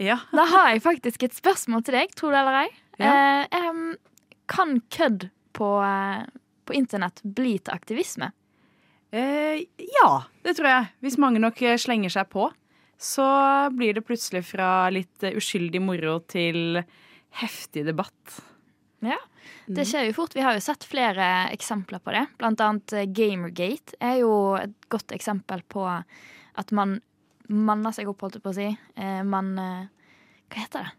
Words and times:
Ja. 0.00 0.20
Da 0.36 0.46
har 0.48 0.70
jeg 0.72 0.84
faktisk 0.84 1.26
et 1.26 1.36
spørsmål 1.36 1.84
til 1.86 1.98
deg, 1.98 2.14
tror 2.18 2.32
du 2.32 2.38
eller 2.40 2.62
ei. 2.64 2.68
Ja. 3.00 3.12
Eh, 3.50 3.98
kan 4.52 4.80
kødd 4.92 5.28
på, 5.56 5.68
eh, 5.82 6.24
på 6.64 6.76
internett 6.76 7.22
bli 7.22 7.58
til 7.58 7.74
aktivisme? 7.74 8.32
Eh, 9.12 9.64
ja, 9.76 10.10
det 10.42 10.56
tror 10.56 10.68
jeg. 10.68 10.90
Hvis 11.04 11.18
mange 11.20 11.42
nok 11.42 11.60
eh, 11.62 11.78
slenger 11.80 12.12
seg 12.12 12.30
på, 12.32 12.48
så 13.02 13.26
blir 13.74 13.96
det 13.96 14.06
plutselig 14.06 14.44
fra 14.52 14.88
litt 14.94 15.24
uskyldig 15.32 15.82
moro 15.82 16.20
til 16.30 16.80
heftig 17.42 17.84
debatt. 17.88 18.40
Ja, 19.02 19.18
det 19.66 19.84
skjer 19.88 20.06
jo 20.06 20.14
fort. 20.14 20.36
Vi 20.36 20.44
har 20.44 20.54
jo 20.54 20.62
sett 20.62 20.86
flere 20.86 21.48
eksempler 21.50 21.98
på 22.04 22.14
det. 22.14 22.28
Blant 22.38 22.62
annet 22.62 22.94
Gamergate 23.10 23.98
er 23.98 24.20
jo 24.20 24.32
et 24.60 24.76
godt 24.92 25.14
eksempel 25.16 25.64
på 25.72 25.82
at 25.90 26.72
man 26.76 27.00
manner 27.52 27.92
seg 27.94 28.08
opp, 28.10 28.20
holdt 28.24 28.36
jeg 28.38 28.44
på 28.44 28.52
å 28.52 28.56
si. 28.56 28.68
Eh, 28.96 29.22
man 29.28 29.52
eh, 29.58 29.86
Hva 30.52 30.62
heter 30.64 30.86
det? 30.86 30.92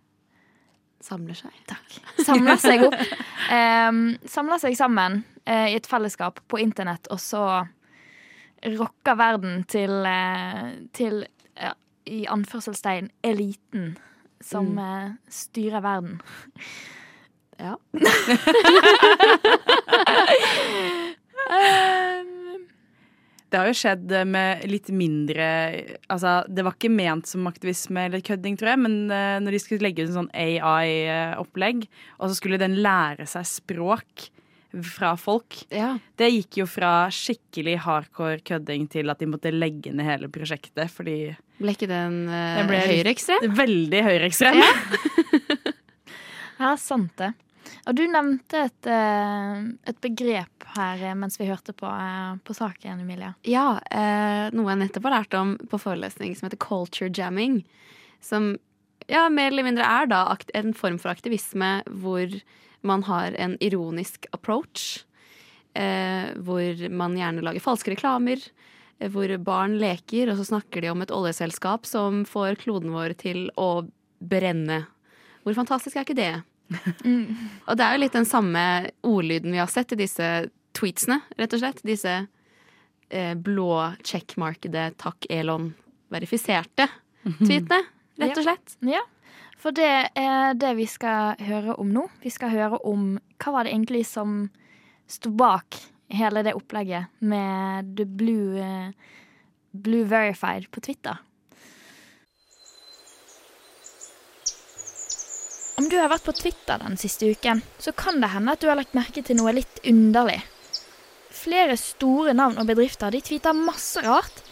Samler 1.04 1.36
seg. 1.36 1.52
Takk. 1.68 1.98
Samler 2.24 2.58
seg 2.62 2.86
opp. 2.88 2.96
Um, 3.52 4.04
samler 4.36 4.60
seg 4.62 4.78
sammen 4.80 5.24
eh, 5.44 5.74
i 5.74 5.76
et 5.76 5.88
fellesskap 5.90 6.40
på 6.48 6.62
internett, 6.64 7.10
og 7.12 7.20
så 7.20 7.44
rocker 8.64 9.18
verden 9.20 9.66
til, 9.68 9.92
eh, 10.08 10.70
til 10.96 11.26
ja, 11.60 11.74
i 12.08 12.24
anførselstegn 12.32 13.10
eliten 13.28 13.98
som 14.44 14.74
Mm. 14.76 15.18
styrer 15.32 15.82
verden. 15.84 16.18
Ja. 17.60 17.76
Um, 21.44 22.68
Det 23.52 23.53
har 23.64 23.72
jo 23.72 23.80
skjedd 23.80 24.14
eh, 24.14 24.28
med 24.28 24.68
litt 24.70 24.92
mindre 24.94 25.48
Altså, 26.12 26.42
det 26.48 26.66
var 26.66 26.78
ikke 26.78 26.92
ment 26.94 27.30
som 27.30 27.48
aktivisme 27.50 28.08
eller 28.10 28.24
kødding, 28.26 28.58
tror 28.60 28.74
jeg, 28.74 28.84
men 28.84 29.00
eh, 29.08 29.40
når 29.44 29.56
de 29.56 29.64
skulle 29.64 29.86
legge 29.86 30.06
ut 30.06 30.12
en 30.12 30.20
sånn 30.22 30.32
AI-opplegg, 30.36 31.88
og 32.20 32.30
så 32.30 32.38
skulle 32.38 32.62
den 32.62 32.80
lære 32.84 33.28
seg 33.30 33.48
språk 33.50 34.30
fra 34.74 35.12
folk 35.22 35.60
ja. 35.70 35.92
Det 36.18 36.32
gikk 36.32 36.58
jo 36.64 36.66
fra 36.70 37.06
skikkelig 37.14 37.76
hardcore 37.86 38.40
kødding 38.46 38.88
til 38.90 39.12
at 39.14 39.22
de 39.22 39.28
måtte 39.30 39.52
legge 39.54 39.94
ned 39.94 40.08
hele 40.08 40.30
prosjektet 40.34 40.90
fordi 40.94 41.18
Ble 41.60 41.76
ikke 41.76 41.90
den, 41.92 42.24
uh, 42.26 42.58
Den 42.58 42.74
høyreekstrem? 42.74 43.46
Veldig 43.54 44.02
høyreekstrem. 44.08 44.58
ja, 46.58 46.74
sant 46.90 47.14
det. 47.22 47.30
Og 47.84 47.96
du 47.98 48.04
nevnte 48.08 48.66
et, 48.70 48.88
eh, 48.88 49.64
et 49.92 50.00
begrep 50.04 50.68
her 50.76 51.02
eh, 51.04 51.16
mens 51.20 51.36
vi 51.40 51.50
hørte 51.50 51.76
på, 51.76 51.88
eh, 51.88 52.36
på 52.44 52.56
saken, 52.56 53.02
Emilia. 53.04 53.34
Ja, 53.48 53.80
noe 54.56 54.72
jeg 54.72 54.82
nettopp 54.82 55.08
har 55.10 55.18
lært 55.18 55.38
om 55.40 55.56
på 55.72 55.80
forelesning 55.82 56.36
som 56.38 56.48
heter 56.48 56.62
culture 56.64 57.12
jamming. 57.12 57.62
Som 58.24 58.56
ja, 59.12 59.28
mer 59.28 59.52
eller 59.52 59.68
mindre 59.68 59.88
er 59.88 60.08
da 60.08 60.26
en 60.56 60.72
form 60.78 61.00
for 61.02 61.12
aktivisme 61.12 61.82
hvor 61.92 62.38
man 62.88 63.04
har 63.08 63.36
en 63.40 63.58
ironisk 63.64 64.30
approach. 64.36 65.04
Hvor 65.74 66.82
man 66.94 67.18
gjerne 67.18 67.44
lager 67.44 67.64
falske 67.64 67.92
reklamer. 67.92 68.40
Hvor 69.12 69.32
barn 69.44 69.76
leker, 69.82 70.32
og 70.32 70.40
så 70.40 70.46
snakker 70.54 70.84
de 70.86 70.92
om 70.94 71.04
et 71.04 71.12
oljeselskap 71.12 71.88
som 71.90 72.22
får 72.30 72.62
kloden 72.64 72.94
vår 72.96 73.18
til 73.20 73.50
å 73.60 73.88
brenne. 74.24 74.86
Hvor 75.44 75.58
fantastisk 75.58 75.98
er 75.98 76.08
ikke 76.08 76.20
det? 76.20 76.34
Og 77.68 77.78
det 77.78 77.86
er 77.86 77.96
jo 77.96 78.02
litt 78.04 78.18
den 78.18 78.28
samme 78.30 78.64
ordlyden 79.06 79.54
vi 79.54 79.62
har 79.62 79.72
sett 79.72 79.96
i 79.96 80.00
disse 80.00 80.30
tweetsene, 80.78 81.20
rett 81.38 81.56
og 81.56 81.62
slett. 81.62 81.82
Disse 81.86 82.16
eh, 83.10 83.34
blå 83.36 83.72
checkmarkede 84.04 84.92
'takk, 84.98 85.30
Elon' 85.30 85.72
verifiserte 86.14 86.90
tweetene, 87.24 87.84
rett 88.22 88.38
og 88.38 88.46
slett. 88.46 88.78
Ja, 88.86 89.04
for 89.60 89.76
det 89.76 90.10
er 90.20 90.58
det 90.60 90.74
vi 90.78 90.88
skal 90.90 91.40
høre 91.48 91.78
om 91.80 91.94
nå. 91.94 92.08
Vi 92.24 92.32
skal 92.34 92.52
høre 92.54 92.82
om 92.90 93.14
hva 93.40 93.58
var 93.58 93.68
det 93.68 93.74
egentlig 93.76 94.06
som 94.10 94.48
sto 95.10 95.32
bak 95.36 95.78
hele 96.14 96.44
det 96.46 96.56
opplegget 96.58 97.12
med 97.24 97.94
The 97.98 98.06
Blue, 98.06 98.60
eh, 98.60 98.92
Blue 99.72 100.06
Verified 100.10 100.70
på 100.72 100.84
Twitter. 100.84 101.22
Om 105.76 105.90
du 105.90 105.96
har 105.98 106.12
vært 106.12 106.26
på 106.28 106.36
Twitter 106.38 106.82
den 106.84 106.98
siste 107.02 107.32
uken, 107.34 107.64
så 107.82 107.92
kan 107.98 108.22
det 108.22 108.30
hende 108.30 108.54
at 108.54 108.62
du 108.62 108.68
har 108.70 108.78
lagt 108.78 108.94
merke 108.94 109.24
til 109.26 109.40
noe 109.40 109.56
litt 109.58 109.82
underlig. 109.90 110.40
Flere 111.34 111.78
store 111.82 112.36
navn 112.38 112.60
og 112.62 112.70
bedrifter 112.70 113.14
de 113.14 113.24
tweeter 113.26 113.58
masse 113.58 114.04
rart. 114.06 114.44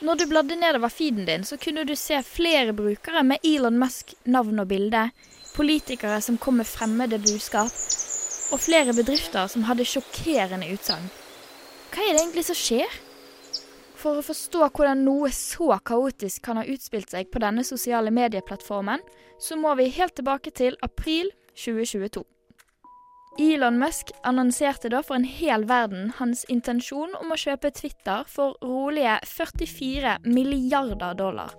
Når 0.00 0.20
du 0.20 0.24
bladde 0.30 0.56
nedover 0.56 0.92
feeden 0.94 1.26
din, 1.26 1.42
så 1.44 1.58
kunne 1.60 1.82
du 1.84 1.96
se 1.98 2.22
flere 2.24 2.72
brukere 2.72 3.24
med 3.26 3.42
Elon 3.44 3.80
Musk 3.82 4.14
navn 4.24 4.62
og 4.62 4.70
bilde, 4.70 5.08
politikere 5.56 6.22
som 6.22 6.38
kom 6.38 6.60
med 6.62 6.70
fremmede 6.70 7.18
budskap, 7.18 7.74
og 8.50 8.62
flere 8.62 8.94
bedrifter 8.94 9.50
som 9.50 9.66
hadde 9.66 9.84
sjokkerende 9.86 10.70
utsagn. 10.72 11.10
Hva 11.90 12.06
er 12.06 12.14
det 12.14 12.22
egentlig 12.22 12.46
som 12.46 12.58
skjer? 12.58 13.00
For 14.00 14.16
å 14.16 14.24
forstå 14.24 14.64
hvordan 14.72 15.02
noe 15.04 15.28
så 15.34 15.74
kaotisk 15.84 16.46
kan 16.46 16.56
ha 16.56 16.64
utspilt 16.64 17.12
seg 17.12 17.28
på 17.32 17.42
denne 17.42 17.64
sosiale 17.68 18.12
medieplattformen, 18.14 19.02
så 19.36 19.58
må 19.60 19.74
vi 19.76 19.90
helt 19.92 20.16
tilbake 20.16 20.52
til 20.56 20.78
april 20.86 21.28
2022. 21.52 22.22
Elon 23.40 23.76
Musk 23.78 24.10
annonserte 24.26 24.90
da 24.92 25.02
for 25.04 25.16
en 25.16 25.24
hel 25.28 25.66
verden 25.68 26.10
hans 26.18 26.42
intensjon 26.52 27.12
om 27.20 27.30
å 27.32 27.38
kjøpe 27.38 27.70
Twitter 27.76 28.24
for 28.28 28.56
rolige 28.64 29.18
44 29.28 30.16
milliarder 30.26 31.14
dollar. 31.20 31.52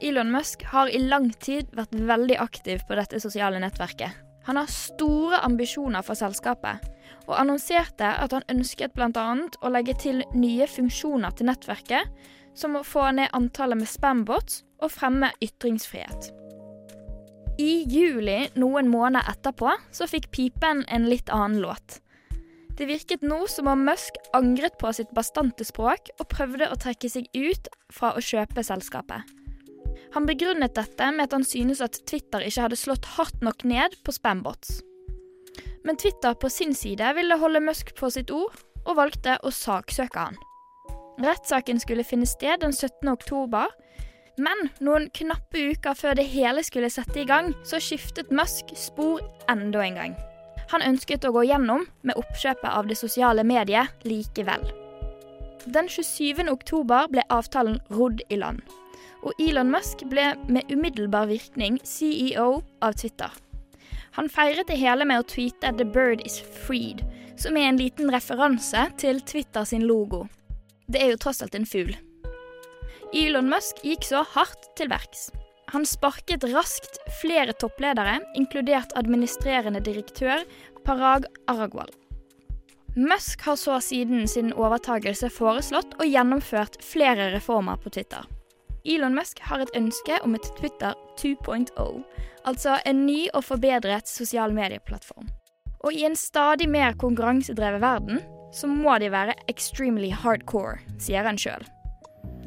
Elon 0.00 0.30
Musk 0.30 0.62
har 0.70 0.88
i 0.94 1.02
lang 1.02 1.32
tid 1.42 1.68
vært 1.74 1.94
veldig 1.94 2.38
aktiv 2.38 2.86
på 2.86 2.98
dette 2.98 3.20
sosiale 3.20 3.58
nettverket. 3.62 4.14
Han 4.46 4.56
har 4.56 4.70
store 4.72 5.42
ambisjoner 5.44 6.06
for 6.06 6.16
selskapet, 6.16 6.78
og 7.28 7.36
annonserte 7.36 8.08
at 8.08 8.32
han 8.34 8.46
ønsket 8.50 8.96
bl.a. 8.96 9.28
å 9.60 9.70
legge 9.72 9.94
til 10.00 10.24
nye 10.34 10.66
funksjoner 10.68 11.36
til 11.36 11.50
nettverket, 11.50 12.08
som 12.58 12.74
å 12.74 12.82
få 12.86 13.10
ned 13.14 13.30
antallet 13.36 13.78
med 13.78 13.90
spambots 13.90 14.62
og 14.82 14.92
fremme 14.94 15.30
ytringsfrihet. 15.44 16.32
I 17.58 17.84
juli, 17.90 18.48
noen 18.58 18.90
måneder 18.90 19.26
etterpå, 19.32 19.72
så 19.92 20.06
fikk 20.06 20.30
pipen 20.34 20.84
en 20.88 21.08
litt 21.10 21.30
annen 21.34 21.60
låt. 21.62 21.98
Det 22.78 22.86
virket 22.86 23.24
nå 23.26 23.40
som 23.50 23.66
om 23.66 23.80
Musk 23.88 24.20
angret 24.38 24.76
på 24.78 24.92
sitt 24.94 25.10
bastante 25.14 25.66
språk 25.66 26.12
og 26.20 26.28
prøvde 26.30 26.68
å 26.70 26.78
trekke 26.78 27.10
seg 27.10 27.26
ut 27.34 27.66
fra 27.90 28.12
å 28.14 28.22
kjøpe 28.22 28.62
selskapet. 28.62 29.26
Han 30.14 30.28
begrunnet 30.28 30.76
dette 30.78 31.10
med 31.10 31.26
at 31.26 31.34
han 31.34 31.46
synes 31.46 31.82
at 31.84 31.98
Twitter 32.06 32.46
ikke 32.46 32.68
hadde 32.68 32.78
slått 32.78 33.10
hardt 33.16 33.42
nok 33.42 33.66
ned 33.66 33.98
på 34.06 34.14
spambots. 34.14 34.78
Men 35.84 35.96
Twitter 35.96 36.34
på 36.34 36.50
sin 36.50 36.74
side 36.74 37.14
ville 37.14 37.38
holde 37.38 37.60
Musk 37.60 37.94
på 37.98 38.10
sitt 38.10 38.30
ord, 38.34 38.54
og 38.88 38.96
valgte 38.96 39.36
å 39.44 39.52
saksøke 39.52 40.28
han. 40.28 40.38
Rettssaken 41.18 41.80
skulle 41.82 42.06
finne 42.06 42.26
sted 42.26 42.62
den 42.62 42.72
17. 42.72 43.08
oktober, 43.10 43.70
men 44.38 44.68
noen 44.84 45.08
knappe 45.14 45.64
uker 45.72 45.96
før 45.98 46.14
det 46.18 46.28
hele 46.30 46.62
skulle 46.62 46.90
sette 46.94 47.20
i 47.20 47.26
gang, 47.26 47.50
så 47.66 47.80
skiftet 47.82 48.30
Musk 48.30 48.70
spor 48.78 49.22
enda 49.50 49.82
en 49.82 49.98
gang. 49.98 50.18
Han 50.70 50.84
ønsket 50.84 51.24
å 51.24 51.32
gå 51.34 51.46
gjennom 51.48 51.86
med 52.06 52.18
oppkjøpet 52.20 52.68
av 52.70 52.86
det 52.86 52.98
sosiale 53.00 53.44
mediet 53.46 54.06
likevel. 54.06 54.62
Den 55.66 55.88
27. 55.90 56.46
oktober 56.52 57.08
ble 57.10 57.24
avtalen 57.34 57.80
rodd 57.90 58.22
i 58.30 58.38
land, 58.38 58.62
og 59.26 59.34
Elon 59.42 59.72
Musk 59.74 60.06
ble 60.08 60.30
med 60.46 60.70
umiddelbar 60.70 61.26
virkning 61.32 61.80
CEO 61.82 62.62
av 62.84 62.94
Twitter. 63.00 63.32
Han 64.18 64.26
feiret 64.26 64.66
det 64.66 64.80
hele 64.80 65.04
med 65.06 65.22
å 65.22 65.26
tweete 65.30 65.70
'The 65.70 65.84
bird 65.94 66.24
is 66.26 66.40
freed', 66.66 67.04
som 67.38 67.56
er 67.56 67.68
en 67.68 67.76
liten 67.78 68.10
referanse 68.10 68.88
til 68.98 69.20
Twitter 69.22 69.62
sin 69.62 69.84
logo. 69.86 70.24
Det 70.90 70.98
er 70.98 71.12
jo 71.12 71.20
tross 71.22 71.38
alt 71.44 71.54
en 71.54 71.66
fugl. 71.68 71.94
Elon 73.14 73.46
Musk 73.46 73.78
gikk 73.86 74.02
så 74.08 74.24
hardt 74.34 74.66
til 74.74 74.90
verks. 74.90 75.28
Han 75.70 75.86
sparket 75.86 76.48
raskt 76.50 76.98
flere 77.20 77.54
toppledere, 77.62 78.16
inkludert 78.34 78.90
administrerende 78.98 79.84
direktør 79.86 80.42
Parag 80.82 81.28
Aragwal. 81.46 81.92
Musk 82.96 83.44
har 83.46 83.54
så 83.60 83.78
siden 83.84 84.26
sin 84.26 84.50
overtagelse 84.50 85.30
foreslått 85.30 85.94
og 86.00 86.10
gjennomført 86.10 86.80
flere 86.82 87.30
reformer 87.36 87.78
på 87.78 87.94
Twitter. 87.94 88.26
Elon 88.88 89.14
Musk 89.14 89.42
har 89.44 89.60
et 89.60 89.74
ønske 89.76 90.16
om 90.24 90.36
et 90.38 90.46
Twitter 90.56 90.94
2.0, 91.20 91.98
altså 92.48 92.78
en 92.88 93.04
ny 93.04 93.26
og 93.36 93.44
forbedret 93.44 94.08
sosial 94.08 94.54
medieplattform. 94.56 95.28
Og 95.84 95.92
i 95.92 96.06
en 96.08 96.16
stadig 96.16 96.68
mer 96.70 96.96
konkurransedrevet 96.98 97.82
verden, 97.84 98.22
så 98.52 98.66
må 98.66 98.96
de 98.98 99.10
være 99.12 99.36
extremely 99.52 100.08
hardcore, 100.10 100.78
sier 100.98 101.26
han 101.28 101.38
sjøl. 101.38 101.66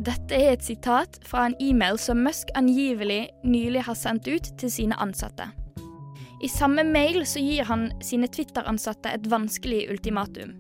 Dette 0.02 0.34
er 0.34 0.56
et 0.56 0.66
sitat 0.66 1.20
fra 1.30 1.46
en 1.46 1.56
e-mail 1.62 2.00
som 2.02 2.24
Musk 2.26 2.50
angivelig 2.58 3.28
nylig 3.46 3.86
har 3.86 3.98
sendt 4.00 4.26
ut 4.28 4.50
til 4.58 4.74
sine 4.74 4.98
ansatte. 4.98 5.46
I 6.42 6.50
samme 6.50 6.82
mail 6.88 7.22
så 7.30 7.42
gir 7.44 7.68
han 7.70 7.92
sine 8.02 8.26
Twitter-ansatte 8.26 9.14
et 9.14 9.28
vanskelig 9.30 9.84
ultimatum. 9.94 10.56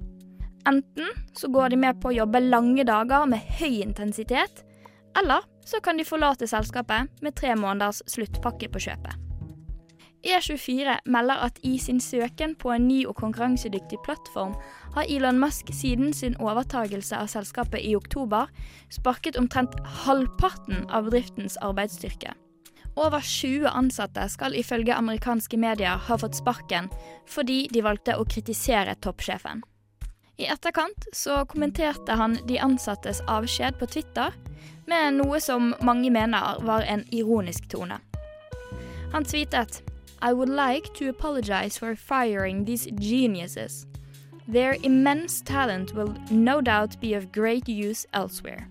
Enten 0.69 1.09
så 1.33 1.49
går 1.49 1.73
de 1.73 1.79
med 1.81 1.97
på 2.03 2.11
å 2.11 2.19
jobbe 2.19 2.43
lange 2.43 2.85
dager 2.85 3.25
med 3.25 3.41
høy 3.57 3.81
intensitet, 3.81 4.61
eller 5.17 5.41
så 5.65 5.81
kan 5.83 5.97
de 5.97 6.05
forlate 6.07 6.47
selskapet 6.47 7.09
med 7.21 7.35
tre 7.35 7.55
måneders 7.55 8.01
sluttpakke 8.09 8.69
på 8.71 8.81
kjøpet. 8.87 9.17
E24 10.21 10.99
melder 11.09 11.41
at 11.47 11.57
i 11.65 11.77
sin 11.81 11.99
søken 12.01 12.53
på 12.55 12.69
en 12.75 12.87
ny 12.87 12.99
og 13.09 13.15
konkurransedyktig 13.17 13.97
plattform 14.05 14.53
har 14.93 15.09
Elon 15.09 15.39
Musk 15.41 15.71
siden 15.73 16.13
sin 16.13 16.37
overtagelse 16.37 17.17
av 17.17 17.31
selskapet 17.31 17.81
i 17.81 17.95
oktober 17.97 18.51
sparket 18.93 19.39
omtrent 19.41 19.73
halvparten 20.03 20.85
av 20.89 21.09
bedriftens 21.09 21.57
arbeidsstyrke. 21.57 22.35
Over 22.95 23.23
20 23.23 23.71
ansatte 23.71 24.27
skal 24.29 24.55
ifølge 24.59 24.93
amerikanske 24.93 25.57
medier 25.57 25.97
ha 25.97 26.17
fått 26.19 26.37
sparken 26.37 26.91
fordi 27.25 27.65
de 27.73 27.81
valgte 27.81 28.17
å 28.19 28.27
kritisere 28.27 28.97
toppsjefen. 29.01 29.63
I 30.41 30.49
etterkant 30.51 31.07
så 31.15 31.43
kommenterte 31.49 32.17
han 32.17 32.37
de 32.49 32.59
ansattes 32.59 33.21
avskjed 33.29 33.77
på 33.79 33.89
Twitter 33.93 34.35
med 34.91 35.21
noe 35.21 35.39
som 35.39 35.71
mange 35.81 36.11
mener 36.11 36.59
var 36.67 36.83
en 36.83 37.05
ironisk 37.15 37.69
tone. 37.71 37.99
Han 39.13 39.25
tweetet 39.25 39.81
I 40.21 40.33
would 40.33 40.49
like 40.49 40.93
to 40.99 41.09
apologize 41.09 41.79
for 41.79 41.95
firing 41.95 42.65
these 42.65 42.89
geniuses. 42.99 43.85
Their 44.47 44.75
immense 44.83 45.41
talent 45.41 45.93
will 45.93 46.13
no 46.29 46.61
doubt 46.61 46.99
be 47.01 47.15
of 47.15 47.31
great 47.31 47.69
use 47.69 48.05
elsewhere. 48.13 48.67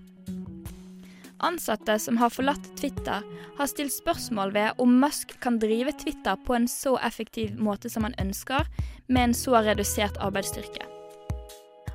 Ansatte 1.41 1.99
som 1.99 2.17
har 2.17 2.31
forlatt 2.31 2.77
Twitter, 2.77 3.23
har 3.59 3.67
stilt 3.67 3.93
spørsmål 3.93 4.53
ved 4.53 4.71
om 4.79 5.01
Musk 5.01 5.41
kan 5.41 5.59
drive 5.59 5.93
Twitter 5.93 6.37
på 6.47 6.55
en 6.55 6.69
så 6.69 6.99
effektiv 6.99 7.57
måte 7.57 7.89
som 7.91 8.05
han 8.05 8.15
ønsker, 8.21 8.69
med 9.09 9.25
en 9.25 9.35
så 9.35 9.57
redusert 9.65 10.21
arbeidsstyrke. 10.21 11.00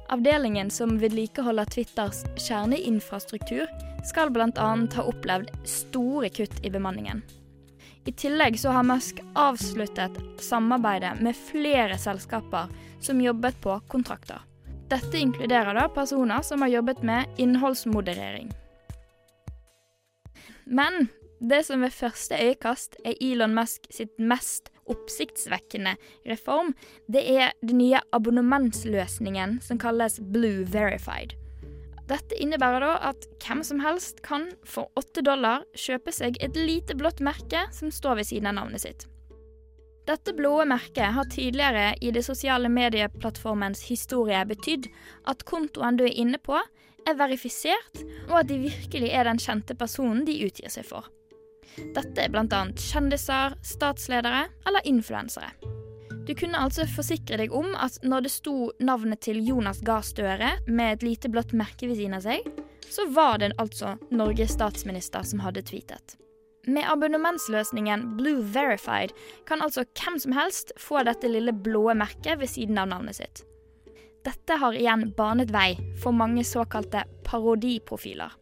Avdelingen 0.10 0.70
som 0.72 1.00
vedlikeholder 1.00 1.66
Twitters 1.66 2.24
kjerneinfrastruktur, 2.38 3.66
skal 4.06 4.30
bl.a. 4.32 4.68
ha 4.96 5.04
opplevd 5.04 5.50
store 5.66 6.30
kutt 6.30 6.60
i 6.66 6.70
bemanningen. 6.70 7.24
I 8.06 8.12
tillegg 8.12 8.60
så 8.60 8.70
har 8.70 8.86
Musk 8.86 9.22
avsluttet 9.34 10.20
samarbeidet 10.40 11.18
med 11.26 11.36
flere 11.36 11.98
selskaper 11.98 12.70
som 13.02 13.22
jobbet 13.22 13.58
på 13.62 13.80
kontrakter. 13.90 14.44
Dette 14.90 15.18
inkluderer 15.18 15.74
da 15.74 15.88
personer 15.90 16.46
som 16.46 16.62
har 16.62 16.70
jobbet 16.70 17.02
med 17.02 17.26
innholdsmoderering. 17.42 18.52
Men 20.66 21.08
det 21.40 21.64
som 21.66 21.82
ved 21.82 21.94
første 21.94 22.38
øyekast 22.38 23.00
er 23.06 23.18
Elon 23.22 23.58
Musk 23.58 23.90
sitt 23.90 24.14
mest 24.22 24.70
oppsiktsvekkende 24.92 25.96
reform, 26.30 26.74
det 27.12 27.24
er 27.30 27.56
den 27.66 27.80
nye 27.82 28.02
abonnementsløsningen 28.16 29.60
som 29.66 29.82
kalles 29.82 30.20
Blue 30.20 30.66
Verified. 30.72 31.36
Dette 32.06 32.38
innebærer 32.38 32.84
da 32.86 32.94
at 33.10 33.26
hvem 33.42 33.64
som 33.66 33.82
helst 33.82 34.22
kan 34.26 34.52
for 34.68 34.92
8 35.00 35.24
dollar 35.26 35.66
kjøpe 35.74 36.14
seg 36.14 36.38
et 36.44 36.58
lite 36.60 36.94
blått 36.98 37.24
merke 37.26 37.66
som 37.74 37.90
står 37.94 38.22
ved 38.22 38.30
siden 38.30 38.52
av 38.52 38.60
navnet 38.60 38.86
sitt. 38.86 39.08
Dette 40.06 40.36
blå 40.38 40.60
merket 40.70 41.16
har 41.16 41.26
tidligere 41.34 41.96
i 41.98 42.12
det 42.14 42.22
sosiale 42.28 42.70
medieplattformens 42.70 43.88
historie 43.90 44.44
betydd 44.46 44.86
at 45.32 45.42
kontoen 45.50 45.98
du 45.98 46.06
er 46.06 46.14
inne 46.14 46.38
på, 46.38 46.60
er 47.06 47.18
verifisert, 47.18 48.04
og 48.30 48.44
at 48.44 48.50
de 48.50 48.60
virkelig 48.68 49.10
er 49.10 49.26
den 49.26 49.42
kjente 49.42 49.74
personen 49.78 50.22
de 50.26 50.38
utgir 50.46 50.70
seg 50.74 50.86
for. 50.86 51.10
Dette 51.96 52.26
er 52.26 52.32
bl.a. 52.34 52.62
kjendiser, 52.80 53.56
statsledere 53.66 54.46
eller 54.68 54.88
influensere. 54.88 55.54
Du 56.26 56.34
kunne 56.34 56.58
altså 56.58 56.88
forsikre 56.90 57.38
deg 57.38 57.54
om 57.54 57.76
at 57.78 58.00
når 58.02 58.26
det 58.26 58.32
sto 58.34 58.56
navnet 58.82 59.22
til 59.22 59.44
Jonas 59.46 59.84
Gahr 59.86 60.02
Støre 60.06 60.56
med 60.66 60.96
et 60.96 61.06
lite 61.06 61.30
blått 61.30 61.54
merke 61.54 61.86
ved 61.86 62.00
siden 62.00 62.18
av 62.18 62.26
seg, 62.26 62.48
så 62.90 63.06
var 63.14 63.42
det 63.42 63.54
altså 63.62 63.96
Norges 64.10 64.56
statsminister 64.56 65.26
som 65.28 65.44
hadde 65.46 65.62
tweetet. 65.68 66.16
Med 66.66 66.88
abonnementsløsningen 66.90 68.16
Blue 68.18 68.42
Verified 68.42 69.14
kan 69.46 69.62
altså 69.62 69.84
hvem 69.86 70.18
som 70.22 70.34
helst 70.34 70.74
få 70.82 71.04
dette 71.06 71.30
lille 71.30 71.54
blå 71.54 71.92
merket 71.94 72.40
ved 72.42 72.50
siden 72.50 72.80
av 72.82 72.90
navnet 72.90 73.20
sitt. 73.20 73.44
Dette 74.26 74.58
har 74.58 74.74
igjen 74.74 75.12
banet 75.14 75.54
vei 75.54 75.76
for 76.02 76.16
mange 76.16 76.42
såkalte 76.48 77.04
parodiprofiler. 77.28 78.34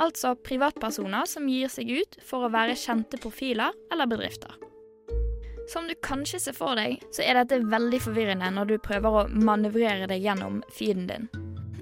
Altså 0.00 0.32
privatpersoner 0.46 1.28
som 1.28 1.48
gir 1.50 1.68
seg 1.68 1.90
ut 1.92 2.18
for 2.24 2.46
å 2.46 2.52
være 2.52 2.78
kjente 2.78 3.20
profiler 3.20 3.76
eller 3.92 4.08
bedrifter. 4.08 4.54
Som 5.70 5.86
du 5.86 5.94
kanskje 6.02 6.40
ser 6.42 6.56
for 6.56 6.74
deg, 6.78 6.98
så 7.14 7.22
er 7.22 7.36
dette 7.38 7.60
veldig 7.70 8.00
forvirrende 8.02 8.48
når 8.56 8.72
du 8.72 8.76
prøver 8.82 9.20
å 9.20 9.28
manøvrere 9.30 10.08
deg 10.10 10.24
gjennom 10.24 10.62
feeden 10.74 11.06
din. 11.10 11.28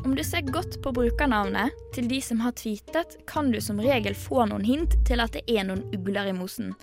Om 0.05 0.15
du 0.15 0.23
ser 0.25 0.45
godt 0.47 0.77
på 0.83 0.93
brukernavnet 0.95 1.75
til 1.95 2.07
de 2.11 2.21
som 2.23 2.43
har 2.45 2.55
tweetet, 2.59 3.17
kan 3.31 3.51
du 3.53 3.59
som 3.65 3.81
regel 3.83 4.15
få 4.19 4.45
noen 4.51 4.67
hint 4.67 4.95
til 5.09 5.23
at 5.25 5.35
det 5.35 5.43
er 5.49 5.67
noen 5.67 5.87
ugler 5.97 6.31
i 6.31 6.37
mosen. 6.37 6.75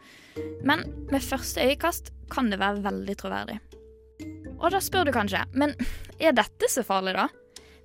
Men 0.65 0.83
med 1.11 1.23
første 1.23 1.63
øyekast 1.63 2.11
kan 2.33 2.51
det 2.51 2.59
være 2.63 2.83
veldig 2.83 3.15
troverdig. 3.21 3.59
Og 4.55 4.69
da 4.73 4.81
spør 4.83 5.07
du 5.07 5.13
kanskje, 5.15 5.43
men 5.53 5.75
er 6.19 6.35
dette 6.35 6.69
så 6.71 6.83
farlig, 6.85 7.15
da? 7.15 7.29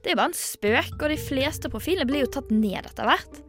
Det 0.01 0.13
er 0.13 0.17
bare 0.17 0.33
en 0.33 0.37
spøk, 0.37 0.95
og 0.97 1.09
de 1.13 1.21
fleste 1.21 1.71
profiler 1.73 2.09
blir 2.09 2.25
jo 2.25 2.33
tatt 2.33 2.51
ned 2.55 2.87
etter 2.89 3.09
hvert. 3.09 3.41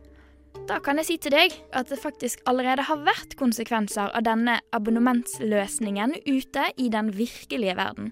Da 0.67 0.77
kan 0.83 0.99
jeg 0.99 1.07
si 1.07 1.17
til 1.23 1.33
deg 1.33 1.53
at 1.75 1.89
det 1.89 1.99
faktisk 1.99 2.41
allerede 2.49 2.85
har 2.85 2.99
vært 3.05 3.37
konsekvenser 3.39 4.11
av 4.11 4.25
denne 4.27 4.59
abonnementsløsningen 4.75 6.17
ute 6.27 6.67
i 6.77 6.89
den 6.91 7.11
virkelige 7.15 7.77
verden. 7.79 8.11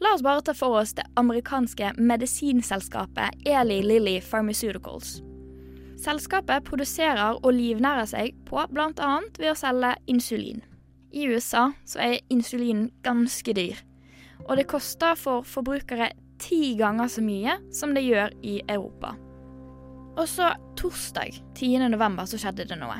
La 0.00 0.14
oss 0.14 0.24
bare 0.24 0.44
ta 0.44 0.54
for 0.56 0.78
oss 0.80 0.94
det 0.96 1.04
amerikanske 1.20 1.92
medisinselskapet 1.98 3.42
Eli 3.48 3.82
Lilly 3.84 4.16
Pharmaceuticals. 4.24 5.18
Selskapet 6.00 6.64
produserer 6.64 7.36
og 7.36 7.52
livnærer 7.52 8.08
seg 8.08 8.36
på 8.48 8.62
bl.a. 8.72 9.10
ved 9.36 9.50
å 9.50 9.58
selge 9.58 9.92
insulin. 10.08 10.62
I 11.12 11.26
USA 11.28 11.66
så 11.84 12.00
er 12.06 12.22
insulin 12.32 12.86
ganske 13.04 13.52
dyr, 13.52 13.76
og 14.46 14.56
det 14.56 14.70
koster 14.70 15.18
for 15.18 15.44
forbrukere 15.44 16.12
ti 16.40 16.74
ganger 16.78 17.08
så 17.12 17.22
mye 17.24 17.58
som 17.74 17.94
det 17.94 18.04
gjør 18.06 18.34
i 18.46 18.58
Europa. 18.66 19.14
Og 20.18 20.26
så 20.28 20.50
torsdag 20.76 21.38
10. 21.54 21.88
november 21.92 22.28
så 22.28 22.40
skjedde 22.40 22.66
det 22.68 22.78
noe. 22.80 22.98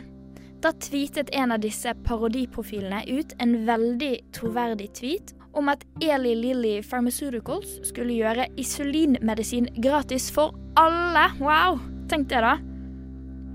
Da 0.61 0.73
tweetet 0.77 1.33
en 1.33 1.55
av 1.55 1.63
disse 1.63 1.93
parodiprofilene 2.05 3.03
ut 3.09 3.33
en 3.41 3.55
veldig 3.67 4.15
troverdig 4.37 4.91
tweet 4.99 5.35
om 5.57 5.71
at 5.73 5.83
Eli 6.05 6.35
Lilly 6.37 6.75
Pharmaceuticals 6.85 7.79
skulle 7.89 8.19
gjøre 8.19 8.47
isolinmedisin 8.61 9.71
gratis 9.83 10.29
for 10.35 10.55
alle. 10.79 11.27
Wow! 11.41 11.81
Tenk 12.11 12.29
det, 12.31 12.43
da. 12.45 12.59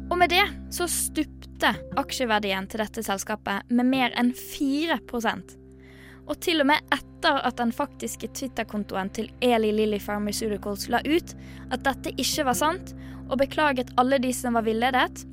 Og 0.10 0.18
med 0.20 0.34
det 0.34 0.44
så 0.74 0.88
stupte 0.92 1.72
aksjeverdien 1.98 2.68
til 2.70 2.84
dette 2.84 3.04
selskapet 3.06 3.70
med 3.72 3.90
mer 3.90 4.18
enn 4.20 4.34
4 4.36 5.00
Og 6.26 6.40
til 6.42 6.64
og 6.64 6.70
med 6.72 6.96
etter 6.96 7.42
at 7.46 7.58
den 7.60 7.72
faktiske 7.76 8.30
Twitter-kontoen 8.38 9.12
til 9.14 9.30
Eli 9.46 9.72
Lilly 9.76 10.00
Pharmaceuticals 10.02 10.88
la 10.94 11.02
ut 11.06 11.36
at 11.74 11.86
dette 11.86 12.14
ikke 12.22 12.48
var 12.50 12.58
sant, 12.58 12.96
og 13.30 13.40
beklaget 13.42 13.94
alle 14.02 14.20
de 14.22 14.34
som 14.34 14.58
var 14.58 14.66
villedet, 14.68 15.26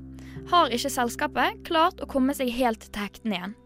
har 0.51 0.73
ikke 0.73 0.93
selskapet 0.93 1.59
klart 1.69 2.01
å 2.03 2.09
komme 2.11 2.35
seg 2.37 2.53
helt 2.57 2.89
til 2.89 3.05
hektene 3.05 3.37
igjen. 3.37 3.59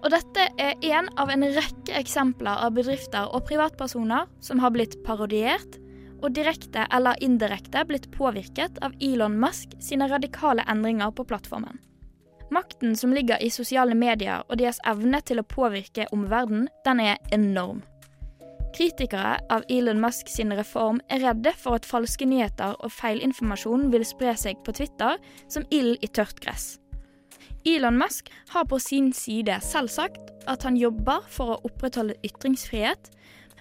Og 0.00 0.08
dette 0.14 0.46
er 0.56 0.80
én 0.80 1.10
av 1.20 1.28
en 1.32 1.44
rekke 1.44 1.92
eksempler 1.98 2.64
av 2.64 2.72
bedrifter 2.76 3.28
og 3.36 3.44
privatpersoner 3.48 4.30
som 4.40 4.62
har 4.64 4.72
blitt 4.72 4.96
parodiert, 5.04 5.76
og 6.20 6.34
direkte 6.36 6.86
eller 6.92 7.20
indirekte 7.24 7.84
blitt 7.88 8.10
påvirket 8.12 8.80
av 8.84 8.96
Elon 9.00 9.38
Musk 9.40 9.76
sine 9.80 10.08
radikale 10.08 10.64
endringer 10.68 11.12
på 11.16 11.24
plattformen. 11.28 11.80
Makten 12.50 12.96
som 12.96 13.12
ligger 13.14 13.38
i 13.42 13.50
sosiale 13.50 13.94
medier 13.94 14.42
og 14.48 14.58
deres 14.58 14.80
evne 14.88 15.20
til 15.22 15.38
å 15.38 15.46
påvirke 15.46 16.08
omverdenen, 16.14 16.66
den 16.84 17.00
er 17.04 17.20
enorm. 17.30 17.84
Kritikere 18.74 19.36
av 19.50 19.64
Elon 19.70 20.00
Musk 20.02 20.28
sin 20.30 20.52
reform 20.54 21.00
er 21.10 21.22
redde 21.24 21.52
for 21.58 21.78
at 21.78 21.86
falske 21.86 22.26
nyheter 22.26 22.76
og 22.78 22.92
feilinformasjon 22.94 23.88
vil 23.90 24.06
spre 24.06 24.36
seg 24.38 24.60
på 24.66 24.74
Twitter 24.78 25.18
som 25.50 25.66
ild 25.74 25.98
i 26.02 26.10
tørt 26.10 26.38
gress. 26.42 26.76
Elon 27.66 27.98
Musk 27.98 28.30
har 28.54 28.64
på 28.70 28.78
sin 28.78 29.12
side 29.12 29.58
selv 29.62 29.90
sagt 29.92 30.30
at 30.48 30.62
han 30.64 30.78
jobber 30.78 31.26
for 31.28 31.54
å 31.54 31.60
opprettholde 31.66 32.16
ytringsfrihet, 32.26 33.10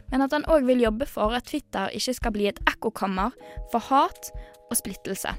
men 0.09 0.23
at 0.25 0.33
han 0.33 0.47
òg 0.49 0.65
vil 0.69 0.81
jobbe 0.85 1.05
for 1.09 1.35
at 1.37 1.49
Twitter 1.49 1.91
ikke 1.93 2.15
skal 2.17 2.33
bli 2.33 2.47
et 2.49 2.61
ekkokammer 2.69 3.35
for 3.73 3.85
hat 3.89 4.31
og 4.69 4.77
splittelse. 4.77 5.35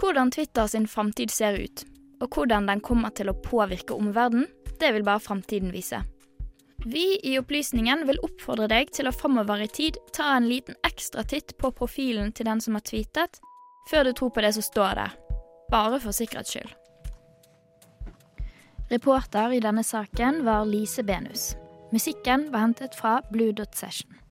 Hvordan 0.00 0.32
Twitter 0.34 0.66
sin 0.66 0.88
framtid 0.90 1.30
ser 1.30 1.60
ut, 1.60 1.84
og 2.20 2.28
hvordan 2.34 2.68
den 2.70 2.82
kommer 2.84 3.14
til 3.14 3.30
å 3.30 3.38
påvirke 3.44 3.96
omverdenen, 3.96 4.48
det 4.80 4.90
vil 4.94 5.06
bare 5.06 5.22
framtiden 5.22 5.72
vise. 5.74 6.02
Vi 6.84 7.18
i 7.22 7.38
Opplysningen 7.38 8.02
vil 8.08 8.20
oppfordre 8.26 8.66
deg 8.68 8.90
til 8.92 9.08
å 9.08 9.14
framover 9.14 9.62
i 9.64 9.68
tid 9.72 9.98
ta 10.12 10.34
en 10.36 10.48
liten 10.50 10.76
ekstra 10.84 11.24
titt 11.24 11.54
på 11.60 11.70
profilen 11.72 12.32
til 12.32 12.50
den 12.50 12.60
som 12.60 12.76
har 12.76 12.84
tweetet, 12.84 13.38
før 13.90 14.04
du 14.04 14.12
tror 14.12 14.34
på 14.34 14.44
det 14.44 14.52
som 14.56 14.66
står 14.66 14.98
der. 14.98 15.14
Bare 15.72 16.00
for 16.02 16.12
sikkerhets 16.12 16.52
skyld. 16.52 16.74
Reporter 18.90 19.54
i 19.56 19.62
denne 19.64 19.84
saken 19.86 20.42
var 20.44 20.68
Lise 20.68 21.02
Benus. 21.02 21.54
Musikken 21.94 22.50
var 22.52 22.66
hentet 22.66 22.98
fra 22.98 23.20
Blue 23.32 23.54
Dot 23.56 23.74
Session. 23.78 24.14